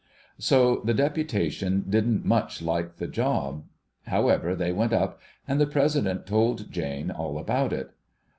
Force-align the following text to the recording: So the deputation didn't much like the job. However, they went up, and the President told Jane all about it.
So 0.39 0.81
the 0.83 0.95
deputation 0.95 1.85
didn't 1.87 2.25
much 2.25 2.63
like 2.63 2.95
the 2.97 3.05
job. 3.07 3.65
However, 4.07 4.55
they 4.55 4.71
went 4.71 4.93
up, 4.93 5.19
and 5.47 5.61
the 5.61 5.67
President 5.67 6.25
told 6.25 6.71
Jane 6.71 7.11
all 7.11 7.37
about 7.37 7.71
it. 7.71 7.91